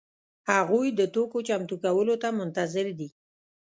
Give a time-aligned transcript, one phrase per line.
[0.51, 3.09] هغوی د توکو چمتو کولو ته منتظر دي.